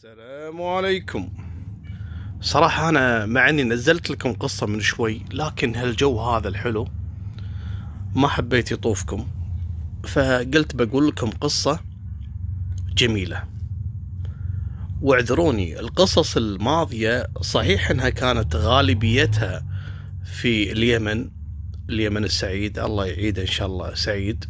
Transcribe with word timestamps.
السلام 0.00 0.62
عليكم. 0.62 1.28
صراحة 2.40 2.88
أنا 2.88 3.26
مع 3.26 3.48
إني 3.48 3.62
نزلت 3.62 4.10
لكم 4.10 4.32
قصة 4.32 4.66
من 4.66 4.80
شوي 4.80 5.22
لكن 5.32 5.74
هالجو 5.76 6.20
هذا 6.20 6.48
الحلو 6.48 6.88
ما 8.14 8.28
حبيت 8.28 8.72
يطوفكم. 8.72 9.28
فقلت 10.08 10.76
بقول 10.76 11.08
لكم 11.08 11.30
قصة 11.30 11.80
جميلة. 12.94 13.44
واعذروني 15.02 15.80
القصص 15.80 16.36
الماضية 16.36 17.26
صحيح 17.40 17.90
إنها 17.90 18.10
كانت 18.10 18.56
غالبيتها 18.56 19.66
في 20.24 20.72
اليمن 20.72 21.30
اليمن 21.88 22.24
السعيد 22.24 22.78
الله 22.78 23.06
يعيده 23.06 23.42
إن 23.42 23.46
شاء 23.46 23.66
الله 23.66 23.94
سعيد. 23.94 24.44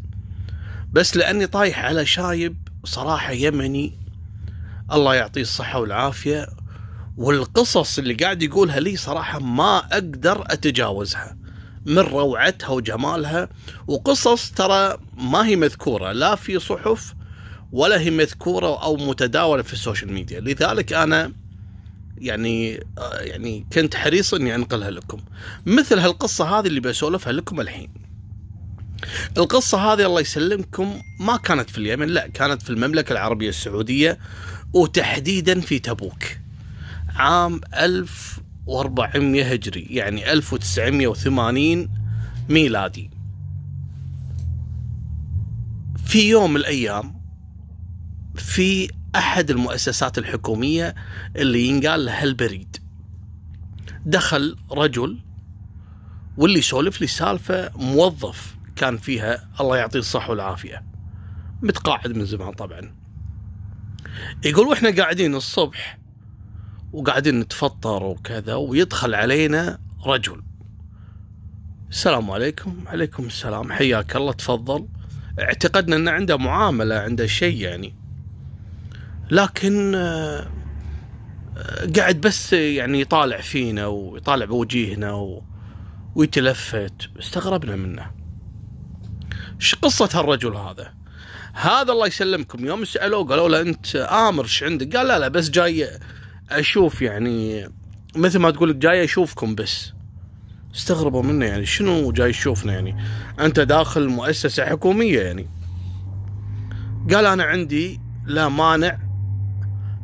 بس 0.93 1.17
لأني 1.17 1.47
طايح 1.47 1.85
على 1.85 2.07
شايب 2.07 2.57
صراحة 2.85 3.33
يمني 3.33 4.00
الله 4.93 5.15
يعطيه 5.15 5.41
الصحة 5.41 5.81
والعافية. 5.81 6.49
والقصص 7.17 7.99
اللي 7.99 8.15
قاعد 8.15 8.43
يقولها 8.43 8.81
لي 8.81 8.97
صراحة 8.97 9.39
ما 9.39 9.79
أقدر 9.79 10.45
أتجاوزها. 10.47 11.37
من 11.87 11.99
روعتها 11.99 12.69
وجمالها. 12.69 13.49
وقصص 13.87 14.51
ترى 14.51 14.99
ما 15.17 15.47
هي 15.47 15.57
مذكورة 15.57 16.13
لا 16.13 16.35
في 16.35 16.59
صحف 16.59 17.15
ولا 17.73 18.01
هي 18.01 18.11
مذكورة 18.11 18.83
أو 18.83 18.97
متداولة 18.97 19.63
في 19.63 19.73
السوشيال 19.73 20.13
ميديا. 20.13 20.41
لذلك 20.41 20.93
أنا 20.93 21.33
يعني 22.19 22.85
يعني 23.21 23.67
كنت 23.73 23.97
حريص 23.97 24.35
إني 24.35 24.55
أنقلها 24.55 24.91
لكم. 24.91 25.21
مثل 25.67 25.99
هالقصة 25.99 26.59
هذه 26.59 26.67
اللي 26.67 26.81
بسولفها 26.81 27.33
لكم 27.33 27.61
الحين. 27.61 27.91
القصة 29.39 29.93
هذه 29.93 30.07
الله 30.07 30.21
يسلمكم 30.21 31.03
ما 31.21 31.37
كانت 31.37 31.71
في 31.71 31.79
اليمن 31.79 32.07
لا 32.07 32.27
كانت 32.27 32.63
في 32.63 32.71
المملكة 32.71 33.13
العربية 33.13 33.49
السعودية. 33.49 34.19
وتحديدا 34.73 35.61
في 35.61 35.79
تبوك. 35.79 36.25
عام 37.17 37.61
1400 37.75 39.53
هجري 39.53 39.87
يعني 39.91 40.33
1980 40.33 41.89
ميلادي. 42.49 43.11
في 46.05 46.29
يوم 46.29 46.51
من 46.51 46.57
الأيام 46.57 47.21
في 48.35 48.91
أحد 49.17 49.51
المؤسسات 49.51 50.19
الحكومية 50.19 50.95
اللي 51.37 51.67
ينقال 51.67 52.05
لها 52.05 52.25
البريد 52.25 52.77
دخل 54.07 54.57
رجل 54.71 55.19
واللي 56.37 56.59
يسولف 56.59 57.01
لي 57.01 57.07
سالفة 57.07 57.71
موظف 57.77 58.57
كان 58.77 58.97
فيها 58.97 59.49
الله 59.61 59.77
يعطيه 59.77 59.99
الصحة 59.99 60.31
والعافية 60.31 60.85
متقاعد 61.63 62.17
من 62.17 62.25
زمان 62.25 62.53
طبعا. 62.53 63.00
يقول 64.45 64.67
وإحنا 64.67 64.91
قاعدين 64.91 65.35
الصبح 65.35 65.99
وقاعدين 66.93 67.41
نتفطر 67.41 68.03
وكذا 68.03 68.55
ويدخل 68.55 69.15
علينا 69.15 69.79
رجل. 70.07 70.43
السلام 71.91 72.31
عليكم. 72.31 72.85
عليكم 72.87 73.27
السلام. 73.27 73.73
حياك 73.73 74.17
الله. 74.17 74.33
تفضل. 74.33 74.89
اعتقدنا 75.41 75.97
إن 75.97 76.09
عنده 76.09 76.37
معاملة 76.37 76.95
عنده 76.95 77.27
شيء 77.27 77.57
يعني. 77.57 77.95
لكن 79.31 79.95
آه، 79.95 80.47
قاعد 81.97 82.21
بس 82.21 82.53
يعني 82.53 83.01
يطالع 83.01 83.41
فينا 83.41 83.87
ويطالع 83.87 84.45
بوجيهنا 84.45 85.13
و... 85.13 85.43
ويتلفت. 86.15 87.11
استغربنا 87.19 87.77
منه. 87.77 88.11
إيش 89.61 89.75
قصة 89.75 90.21
هالرجل 90.21 90.57
هذا؟ 90.57 91.00
هذا 91.53 91.93
الله 91.93 92.07
يسلمكم. 92.07 92.67
يوم 92.67 92.85
سألوه 92.85 93.25
قالوا 93.25 93.49
له 93.49 93.61
أنت 93.61 93.97
آمر 93.97 94.45
إيش 94.45 94.63
عندك؟ 94.63 94.97
قال 94.97 95.07
لا 95.09 95.19
لا 95.19 95.29
بس 95.29 95.51
جاي 95.51 95.89
أشوف 96.51 97.03
يعني 97.03 97.69
مثل 98.17 98.39
ما 98.39 98.51
تقول 98.51 98.79
جاي 98.79 99.05
أشوفكم 99.05 99.55
بس. 99.55 99.93
استغربوا 100.75 101.23
منه 101.23 101.47
يعني 101.47 101.67
شنو 101.67 102.13
جاي 102.13 102.33
تشوفنا 102.33 102.73
يعني؟ 102.73 102.97
أنت 103.41 103.61
داخل 103.61 104.09
مؤسسة 104.09 104.67
حكومية 104.67 105.21
يعني. 105.21 105.49
قال 107.13 107.27
أنا 107.27 107.45
عندي 107.45 108.01
لا 108.27 108.49
مانع 108.49 108.99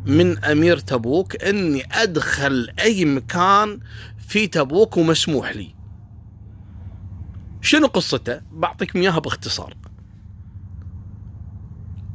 من 0.06 0.44
أمير 0.44 0.78
تبوك 0.78 1.44
إني 1.44 1.87
أدخل 1.93 2.69
أي 2.81 3.04
مكان 3.04 3.81
في 4.28 4.47
تبوك 4.47 4.97
ومسموح 4.97 5.56
لي. 5.56 5.75
شنو 7.60 7.87
قصته؟ 7.87 8.41
بعطيكم 8.53 9.00
إياها 9.00 9.19
باختصار. 9.19 9.75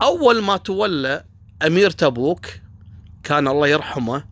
أول 0.02 0.44
ما 0.44 0.58
تولى 0.58 1.24
أمير 1.68 1.90
تبوك 1.90 2.46
كان 3.24 3.48
الله 3.48 3.68
يرحمه 3.68 4.24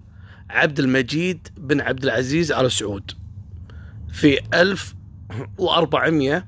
عبد 0.50 0.80
المجيد 0.80 1.48
بن 1.58 1.82
عبد 1.82 2.04
العزيز 2.04 2.52
آل 2.52 2.72
سعود. 2.72 3.12
في 4.12 4.40
1400 4.54 6.48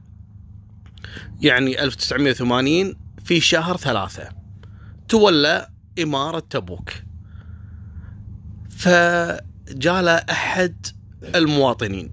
يعني 1.42 1.84
1980 1.84 2.96
في 3.24 3.40
شهر 3.40 3.78
ثلاثة 3.78 4.30
تولى 5.10 5.68
إمارة 6.04 6.40
تبوك. 6.40 6.90
فجاء 8.70 10.02
له 10.02 10.16
أحد 10.16 10.86
المواطنين. 11.36 12.12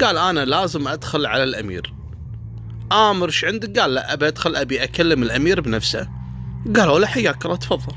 قال 0.00 0.18
أنا 0.18 0.44
لازم 0.44 0.88
أدخل 0.88 1.26
على 1.26 1.42
الأمير. 1.44 1.97
آمر 2.92 3.26
إيش 3.26 3.44
عندك؟ 3.44 3.78
قال 3.78 3.94
لا 3.94 4.12
أبي 4.12 4.28
أدخل 4.28 4.56
أبي 4.56 4.84
أكلم 4.84 5.22
الأمير 5.22 5.60
بنفسه. 5.60 6.08
قالوا 6.76 6.98
له 6.98 7.06
حياك 7.06 7.44
الله 7.44 7.56
تفضل. 7.56 7.96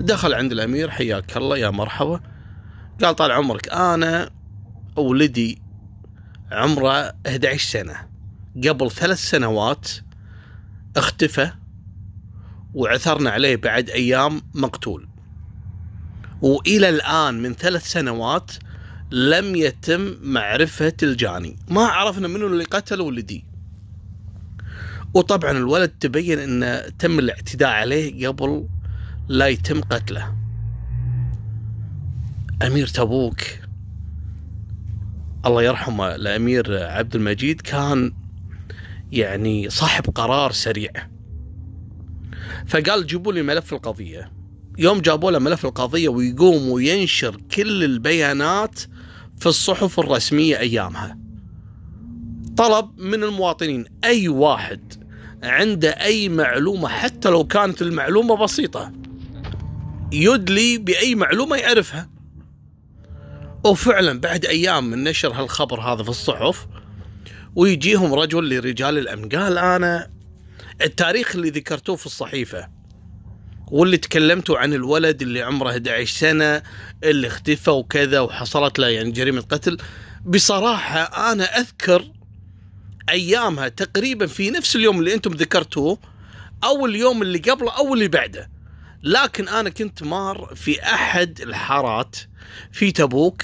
دخل 0.00 0.34
عند 0.34 0.52
الأمير 0.52 0.90
حياك 0.90 1.36
الله 1.36 1.58
يا 1.58 1.70
مرحبا. 1.70 2.20
قال 3.02 3.16
طال 3.16 3.32
عمرك 3.32 3.68
أنا 3.72 4.30
ولدي 4.96 5.62
عمره 6.52 7.14
11 7.26 7.70
سنة. 7.70 8.08
قبل 8.68 8.90
ثلاث 8.90 9.18
سنوات 9.18 9.88
اختفى 10.96 11.50
وعثرنا 12.74 13.30
عليه 13.30 13.56
بعد 13.56 13.90
أيام 13.90 14.42
مقتول. 14.54 15.08
وإلى 16.42 16.88
الآن 16.88 17.42
من 17.42 17.54
ثلاث 17.54 17.86
سنوات 17.86 18.52
لم 19.10 19.56
يتم 19.56 20.14
معرفة 20.22 20.92
الجاني. 21.02 21.56
ما 21.68 21.84
عرفنا 21.84 22.28
منو 22.28 22.46
اللي 22.46 22.64
قتل 22.64 23.00
ولدي. 23.00 23.51
وطبعا 25.14 25.50
الولد 25.50 25.88
تبين 25.88 26.38
انه 26.38 26.80
تم 26.98 27.18
الاعتداء 27.18 27.68
عليه 27.68 28.28
قبل 28.28 28.68
لا 29.28 29.48
يتم 29.48 29.80
قتله. 29.80 30.34
أمير 32.62 32.86
تبوك 32.86 33.40
الله 35.46 35.62
يرحمه 35.62 36.14
الأمير 36.14 36.84
عبد 36.84 37.16
المجيد 37.16 37.60
كان 37.60 38.12
يعني 39.12 39.70
صاحب 39.70 40.04
قرار 40.14 40.52
سريع. 40.52 40.90
فقال 42.66 43.06
جيبوا 43.06 43.32
لي 43.32 43.42
ملف 43.42 43.72
القضية. 43.72 44.32
يوم 44.78 45.00
جابوا 45.00 45.30
له 45.30 45.38
ملف 45.38 45.66
القضية 45.66 46.08
ويقوم 46.08 46.68
وينشر 46.68 47.36
كل 47.36 47.84
البيانات 47.84 48.80
في 49.38 49.46
الصحف 49.46 50.00
الرسمية 50.00 50.58
أيامها. 50.58 51.18
طلب 52.56 53.00
من 53.00 53.22
المواطنين 53.22 53.84
أي 54.04 54.28
واحد 54.28 55.01
عنده 55.42 55.90
أي 55.90 56.28
معلومة 56.28 56.88
حتى 56.88 57.28
لو 57.28 57.44
كانت 57.44 57.82
المعلومة 57.82 58.36
بسيطة. 58.36 58.92
يدلي 60.12 60.78
بأي 60.78 61.14
معلومة 61.14 61.56
يعرفها. 61.56 62.08
وفعلا 63.64 64.20
بعد 64.20 64.44
أيام 64.44 64.90
من 64.90 65.04
نشر 65.04 65.32
هالخبر 65.32 65.80
هذا 65.80 66.02
في 66.02 66.08
الصحف 66.08 66.66
ويجيهم 67.56 68.14
رجل 68.14 68.48
لرجال 68.48 68.98
الأمن. 68.98 69.28
قال 69.28 69.58
أنا 69.58 70.10
التاريخ 70.82 71.36
اللي 71.36 71.50
ذكرتوه 71.50 71.96
في 71.96 72.06
الصحيفة 72.06 72.68
واللي 73.72 73.96
تكلمتوا 73.96 74.58
عن 74.58 74.74
الولد 74.74 75.22
اللي 75.22 75.42
عمره 75.42 75.70
11 75.70 76.18
سنة 76.18 76.62
اللي 77.04 77.26
اختفى 77.26 77.70
وكذا 77.70 78.20
وحصلت 78.20 78.78
له 78.78 78.88
يعني 78.88 79.10
جريمه 79.10 79.40
قتل 79.40 79.76
بصراحة 80.24 81.32
أنا 81.32 81.44
أذكر 81.44 82.04
أيامها 83.10 83.68
تقريبا 83.68 84.26
في 84.26 84.50
نفس 84.50 84.76
اليوم 84.76 84.98
اللي 84.98 85.14
أنتم 85.14 85.32
ذكرتوه 85.32 85.98
أو 86.64 86.86
اليوم 86.86 87.22
اللي 87.22 87.38
قبله 87.38 87.76
أو 87.76 87.94
اللي 87.94 88.08
بعده. 88.08 88.50
لكن 89.02 89.48
أنا 89.48 89.70
كنت 89.70 90.02
مار 90.02 90.52
في 90.56 90.82
أحد 90.82 91.40
الحارات 91.40 92.16
في 92.72 92.92
تبوك 92.92 93.42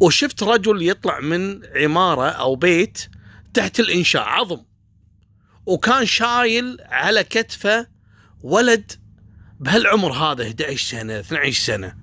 وشفت 0.00 0.42
رجل 0.42 0.88
يطلع 0.88 1.20
من 1.20 1.60
عمارة 1.76 2.28
أو 2.28 2.56
بيت 2.56 3.10
تحت 3.54 3.80
الإنشاء 3.80 4.22
عظم. 4.22 4.62
وكان 5.66 6.06
شايل 6.06 6.76
على 6.80 7.24
كتفه 7.24 7.86
ولد 8.42 8.92
بهالعمر 9.60 10.12
هذا 10.12 10.42
11 10.46 10.90
سنة 10.90 11.20
12 11.20 11.62
سنة. 11.62 11.96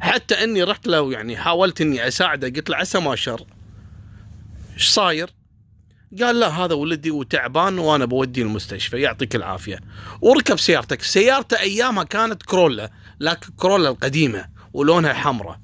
حتى 0.00 0.44
إني 0.44 0.62
رحت 0.62 0.86
له 0.86 1.12
يعني 1.12 1.36
حاولت 1.36 1.80
إني 1.80 2.08
أساعده 2.08 2.48
قلت 2.48 2.70
له 2.70 2.76
عسى 2.76 2.98
ما 2.98 3.16
شر. 3.16 3.46
إيش 4.74 4.88
صاير؟ 4.88 5.30
قال 6.20 6.40
لا 6.40 6.48
هذا 6.48 6.74
ولدي 6.74 7.10
وتعبان 7.10 7.78
وأنا 7.78 8.04
بوديه 8.04 8.42
المستشفى 8.42 9.00
يعطيك 9.00 9.36
العافية. 9.36 9.80
وركب 10.20 10.58
سيارتك. 10.58 11.02
سيارته 11.02 11.60
أيامها 11.60 12.04
كانت 12.04 12.42
كرولا 12.42 12.90
لكن 13.20 13.52
كرولا 13.56 13.88
القديمة 13.88 14.48
ولونها 14.72 15.12
حمراء. 15.12 15.60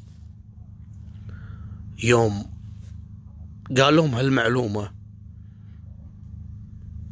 يوم 2.02 2.50
قال 3.78 3.96
لهم 3.96 4.14
هالمعلومة 4.14 4.92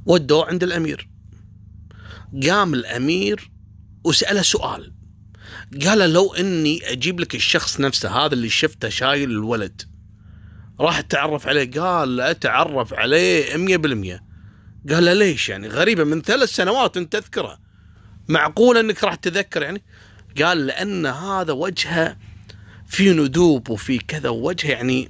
ودوه 0.07 0.47
عند 0.47 0.63
الأمير. 0.63 1.09
قام 2.43 2.75
الأمير 2.75 3.51
وسأله 4.05 4.43
سؤال. 4.43 4.95
قال 5.85 6.13
لو 6.13 6.35
إني 6.35 6.93
أجيب 6.93 7.21
لك 7.21 7.35
الشخص 7.35 7.81
نفسه 7.81 8.11
هذا 8.11 8.35
اللي 8.35 8.49
شفته 8.49 8.89
شايل 8.89 9.31
الولد. 9.31 9.98
راح 10.81 10.99
أتعرف 10.99 11.47
عليه. 11.47 11.71
قال 11.71 12.21
أتعرف 12.21 12.95
عليه 12.95 13.57
100% 13.57 14.21
قال 14.91 15.05
له 15.05 15.13
ليش 15.13 15.49
يعني؟ 15.49 15.69
غريبة 15.69 16.05
من 16.05 16.23
ثلاث 16.23 16.49
سنوات 16.49 16.97
أنت 16.97 17.13
تذكره. 17.17 17.59
معقول 18.29 18.77
أنك 18.79 19.05
راح 19.05 19.15
تذكر 19.15 19.63
يعني؟ 19.63 19.83
قال 20.43 20.67
لأن 20.67 21.07
هذا 21.07 21.53
وجهه 21.53 22.17
في 22.87 23.13
ندوب 23.13 23.71
وفي 23.71 23.99
كذا 23.99 24.29
وجهه 24.29 24.71
يعني 24.71 25.09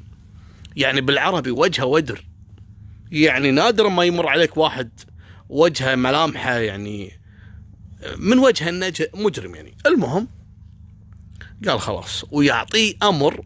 يعني 0.76 1.00
بالعربي 1.00 1.50
وجهه 1.50 1.84
ودر. 1.84 2.24
يعني 3.12 3.50
نادرا 3.50 3.88
ما 3.88 4.04
يمر 4.04 4.28
عليك 4.28 4.56
واحد 4.56 4.90
وجهه 5.48 5.94
ملامحه 5.94 6.58
يعني 6.58 7.12
من 8.16 8.38
وجه 8.38 8.68
النجم 8.68 9.06
مجرم 9.14 9.54
يعني. 9.54 9.74
المهم 9.86 10.28
قال 11.68 11.80
خلاص 11.80 12.24
ويعطيه 12.30 12.94
أمر 13.02 13.44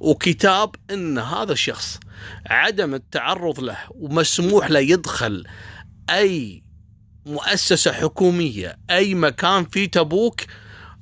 وكتاب 0.00 0.74
إن 0.90 1.18
هذا 1.18 1.52
الشخص 1.52 2.00
عدم 2.46 2.94
التعرض 2.94 3.60
له 3.60 3.78
ومسموح 3.90 4.70
له 4.70 4.80
يدخل 4.80 5.46
أي 6.10 6.62
مؤسسة 7.26 7.92
حكومية 7.92 8.78
أي 8.90 9.14
مكان 9.14 9.64
في 9.64 9.86
تبوك 9.86 10.40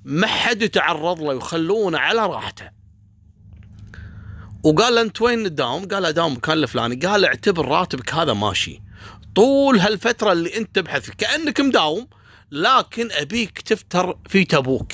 ما 0.05 0.27
حد 0.27 0.63
يتعرض 0.63 1.21
له 1.21 1.35
يخلونه 1.35 1.99
على 1.99 2.27
راحته. 2.27 2.71
وقال 4.63 4.95
له 4.95 5.01
أنت 5.01 5.23
وين 5.23 5.45
تداوم؟ 5.45 5.89
قال 5.89 6.05
اداوم 6.05 6.33
مكان 6.33 6.59
الفلاني، 6.59 6.97
قال 6.97 7.25
اعتبر 7.25 7.69
راتبك 7.69 8.15
هذا 8.15 8.33
ماشي. 8.33 8.83
طول 9.35 9.79
هالفترة 9.79 10.33
اللي 10.33 10.57
أنت 10.57 10.77
تبحث 10.77 11.11
كأنك 11.11 11.61
مداوم 11.61 12.07
لكن 12.51 13.09
أبيك 13.13 13.61
تفتر 13.61 14.19
في 14.29 14.45
تبوك. 14.45 14.93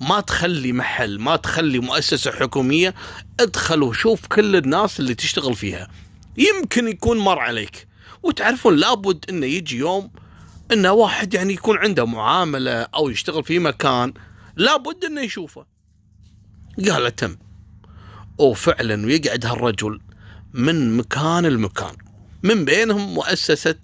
ما 0.00 0.20
تخلي 0.20 0.72
محل 0.72 1.18
ما 1.18 1.36
تخلي 1.36 1.78
مؤسسة 1.78 2.32
حكومية 2.32 2.94
ادخل 3.40 3.82
وشوف 3.82 4.26
كل 4.26 4.56
الناس 4.56 5.00
اللي 5.00 5.14
تشتغل 5.14 5.54
فيها. 5.54 5.88
يمكن 6.38 6.88
يكون 6.88 7.18
مر 7.18 7.38
عليك. 7.38 7.88
وتعرفون 8.22 8.76
لابد 8.76 9.24
إنه 9.28 9.46
يجي 9.46 9.78
يوم 9.78 10.10
إنه 10.72 10.92
واحد 10.92 11.34
يعني 11.34 11.52
يكون 11.52 11.78
عنده 11.78 12.06
معاملة 12.06 12.72
أو 12.72 13.08
يشتغل 13.10 13.44
في 13.44 13.58
مكان 13.58 14.12
لابد 14.56 15.04
إنه 15.04 15.20
يشوفه. 15.20 15.66
قال 16.90 17.16
تم 17.16 17.36
وفعلا 18.38 19.06
ويقعد 19.06 19.46
هالرجل 19.46 20.00
من 20.54 20.96
مكان 20.96 21.46
لمكان. 21.46 21.96
من 22.42 22.64
بينهم 22.64 23.14
مؤسسة 23.14 23.78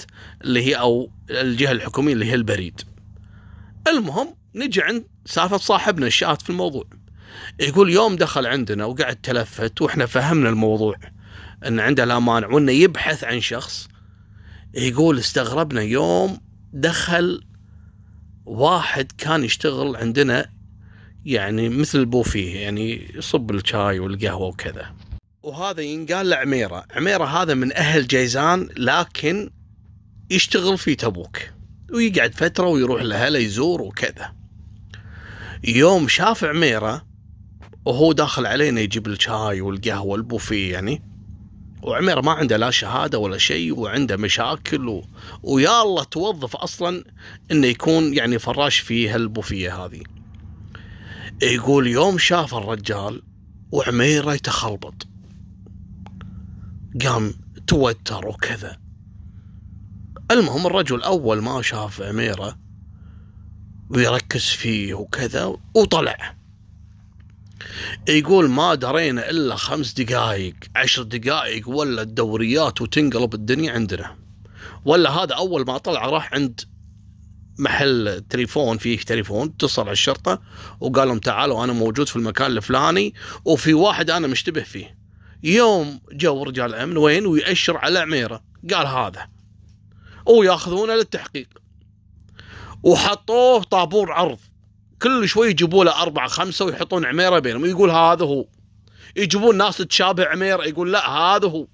اللي 0.45 0.63
هي 0.63 0.75
أو 0.75 1.11
الجهة 1.31 1.73
الحكومية 1.73 2.13
اللي 2.13 2.25
هي 2.25 2.35
البريد. 2.35 2.81
المهم 3.89 4.35
نجي 4.57 4.83
عند 4.83 5.05
سالفه 5.27 5.57
صاحبنا 5.57 6.07
الشات 6.07 6.43
في 6.43 6.51
الموضوع. 6.51 6.85
يقول 7.61 7.91
يوم 7.91 8.17
دخل 8.17 8.47
عندنا 8.47 8.85
وقعد 8.85 9.17
تلفت 9.17 9.83
وإحنا 9.83 10.07
فهمنا 10.07 10.49
الموضوع 10.49 10.97
إن 11.67 11.81
عنده 11.81 12.05
لا 12.05 12.19
مانع 12.19 12.49
وإنه 12.49 12.73
يبحث 12.73 13.25
عن 13.25 13.41
شخص. 13.41 13.89
يقول 14.75 15.19
استغربنا 15.19 15.83
يوم 15.83 16.41
دخل 16.73 17.45
واحد 18.47 19.13
كان 19.19 19.45
يشتغل 19.45 19.97
عندنا 19.97 20.51
يعني 21.25 21.69
مثل 21.69 21.99
البوفيه 21.99 22.57
يعني 22.57 23.11
يصب 23.15 23.51
الشاي 23.51 23.99
والقهوة 23.99 24.47
وكذا. 24.47 24.95
وهذا 25.43 25.83
ينقال 25.83 26.31
له 26.31 26.37
عميرة 26.97 27.25
هذا 27.25 27.55
من 27.55 27.73
أهل 27.73 28.07
جيزان 28.07 28.69
لكن 28.77 29.51
يشتغل 30.31 30.79
في 30.79 30.95
تبوك 30.95 31.39
ويقعد 31.93 32.35
فترة 32.35 32.67
ويروح 32.67 33.03
لهلا 33.03 33.39
يزور 33.39 33.83
وكذا. 33.83 34.46
يوم 35.65 36.09
شاف 36.09 36.45
عميره 36.45 37.07
وهو 37.85 38.13
داخل 38.13 38.47
علينا 38.47 38.81
يجيب 38.81 39.07
الشاي 39.07 39.61
والقهوة 39.61 40.17
البوفيه 40.17 40.73
يعني. 40.73 41.03
وعميره 41.83 42.21
ما 42.21 42.33
عنده 42.33 42.57
لا 42.57 42.71
شهادة 42.71 43.19
ولا 43.19 43.39
شيء 43.39 43.79
وعنده 43.79 44.17
مشاكل 44.17 44.89
و... 44.89 45.05
ويا 45.43 45.83
الله 45.83 46.05
توظف 46.05 46.57
أصلا 46.57 47.05
إنه 47.51 47.67
يكون 47.67 48.15
يعني 48.15 48.39
فراش 48.39 48.79
في 48.79 49.09
هالبوفيه 49.09 49.85
هذه. 49.85 50.03
يقول 51.43 51.87
يوم 51.87 52.19
شاف 52.19 52.55
الرجال 52.55 53.23
وعميرة 53.73 54.35
يتخلبط. 54.35 55.07
قام 57.05 57.35
توتر 57.67 58.29
وكذا. 58.29 58.79
المهم 60.31 60.67
الرجل 60.67 61.03
اول 61.03 61.43
ما 61.43 61.63
شاف 61.63 62.03
عميرة 62.03 62.66
ويركز 63.91 64.43
فيه 64.43 64.95
وكذا 64.95 65.57
وطلع. 65.75 66.37
يقول 68.09 68.51
ما 68.51 68.75
درينا 68.75 69.31
إلا 69.31 69.57
خمس 69.57 69.93
دقائق 69.93 70.55
عشر 70.77 71.03
دقائق 71.03 71.69
ولا 71.69 72.03
الدوريات 72.03 72.81
وتنقلب 72.81 73.35
الدنيا 73.35 73.73
عندنا. 73.73 74.17
ولا 74.85 75.11
هذا 75.11 75.35
أول 75.35 75.67
ما 75.67 75.79
طلع 75.79 76.07
راح 76.07 76.35
عند 76.35 76.61
محل 77.59 78.25
تليفون 78.31 78.79
فيه 78.79 78.99
تليفون 78.99 79.49
اتصل 79.49 79.83
على 79.83 79.93
الشرطة 79.93 80.43
وقال 80.81 81.09
لهم 81.09 81.19
تعالوا 81.19 81.65
أنا 81.65 81.73
موجود 81.73 82.09
في 82.09 82.17
المكان 82.17 82.51
الفلاني 82.51 83.15
وفي 83.45 83.75
واحد 83.75 84.11
أنا 84.11 84.27
مشتبه 84.27 84.63
فيه. 84.63 84.97
يوم 85.43 86.01
جو 86.13 86.43
رجال 86.43 86.75
الأمن 86.75 86.97
وين؟ 86.97 87.27
ويأشر 87.27 87.77
على 87.77 87.99
عميرة. 87.99 88.43
قال 88.75 88.87
هذا. 88.87 89.29
ويأخذونه 90.27 90.95
للتحقيق. 90.95 91.49
وحطوه 92.87 93.63
طابور 93.63 94.13
عرض. 94.13 94.39
كل 95.03 95.29
شوي 95.29 95.51
يجيبوا 95.51 95.85
له 95.85 96.03
أربعة 96.03 96.29
خمسة 96.29 96.65
ويحطون 96.65 97.05
عميرة 97.05 97.39
بينهم. 97.39 97.65
يقول 97.65 97.91
هذا 97.91 98.25
هو. 98.25 98.45
يجيبون 99.17 99.57
ناس 99.57 99.77
تشابه 99.77 100.27
عميرة 100.27 100.65
يقول 100.65 100.93
لا 100.93 101.11
هذا 101.11 101.49
هو. 101.49 101.67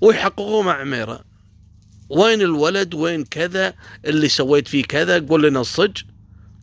ويحققوا 0.00 0.62
مع 0.62 0.80
عميرة. 0.80 1.24
وين 2.10 2.40
الولد؟ 2.40 2.94
وين 2.94 3.24
كذا؟ 3.24 3.74
اللي 4.04 4.28
سويت 4.28 4.68
فيه 4.68 4.84
كذا؟ 4.84 5.26
قول 5.28 5.42
لنا 5.42 5.60
الصج. 5.60 6.02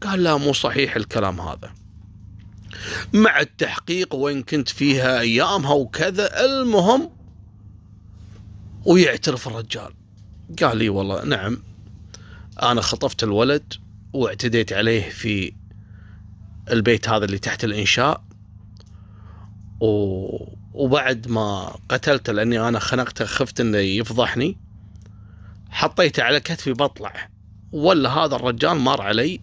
قال 0.02 0.24
لا 0.24 0.38
مو 0.38 0.54
صحيح 0.54 0.96
الكلام 0.96 1.42
هذا. 1.42 1.74
مع 3.14 3.40
التحقيق 3.40 4.16
وين 4.16 4.44
كنت 4.44 4.70
فيها 4.70 5.20
أيامها 5.20 5.74
وكذا 5.74 6.46
المهم 6.46 7.10
ويعترف 8.86 9.48
الرجال. 9.48 9.94
قال 10.62 10.78
لي 10.78 10.90
والله 10.90 11.24
نعم. 11.24 11.75
أنا 12.64 12.82
خطفت 12.82 13.24
الولد 13.24 13.74
واعتديت 14.14 14.74
عليه 14.74 15.10
في 15.10 15.54
البيت 16.72 17.10
هذا 17.10 17.26
اللي 17.26 17.38
تحت 17.38 17.64
الإنشاء. 17.64 18.24
و... 19.82 20.28
وبعد 20.74 21.28
ما 21.28 21.76
قتلته 21.90 22.34
لأني 22.34 22.68
أنا 22.68 22.80
خنقته 22.80 23.26
خفت 23.26 23.60
إنه 23.60 23.78
يفضحني 23.78 24.58
حطيته 25.70 26.24
على 26.24 26.40
كتفي 26.40 26.74
بطلع. 26.74 27.30
ولا 27.72 28.10
هذا 28.10 28.36
الرجال 28.36 28.78
مر 28.78 29.02
علي 29.02 29.42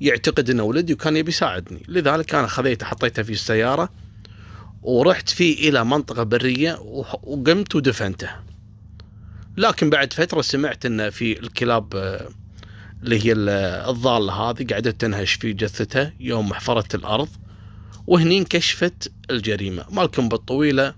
يعتقد 0.00 0.50
إنه 0.50 0.62
ولدي 0.62 0.92
وكان 0.92 1.16
يبي 1.16 1.28
يساعدني. 1.28 1.82
لذلك 1.88 2.34
أنا 2.34 2.46
خذيته 2.46 2.86
حطيته 2.86 3.22
في 3.22 3.32
السيارة 3.32 3.88
ورحت 4.82 5.28
فيه 5.28 5.68
إلى 5.68 5.84
منطقة 5.84 6.22
برية 6.22 6.78
وقمت 7.22 7.74
ودفنته. 7.74 8.30
لكن 9.56 9.90
بعد 9.90 10.12
فترة 10.12 10.40
سمعت 10.40 10.86
ان 10.86 11.10
في 11.10 11.38
الكلاب 11.40 11.94
اللي 13.02 13.26
هي 13.26 13.32
الضاله 13.90 14.32
هذه 14.32 14.66
قعدت 14.72 15.00
تنهش 15.00 15.32
في 15.32 15.52
جثته 15.52 16.12
يوم 16.20 16.54
حفرت 16.54 16.94
الأرض 16.94 17.28
وهني 18.06 18.38
انكشفت 18.38 19.12
الجريمة. 19.30 19.84
مالكم 19.90 20.28
بالطويلة 20.28 20.94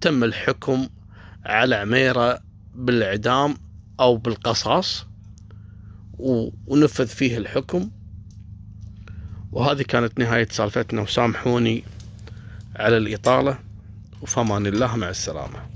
تم 0.00 0.24
الحكم 0.24 0.88
على 1.44 1.74
عميرة 1.74 2.40
بالإعدام 2.74 3.56
أو 4.00 4.16
بالقصاص 4.16 5.06
ونفذ 6.66 7.06
فيه 7.06 7.38
الحكم. 7.38 7.90
وهذه 9.52 9.82
كانت 9.82 10.18
نهاية 10.18 10.48
سالفتنا 10.50 11.02
وسامحوني 11.02 11.84
على 12.76 12.96
الإطالة 12.96 13.58
وفمان 14.22 14.66
الله 14.66 14.96
مع 14.96 15.08
السلامة. 15.08 15.71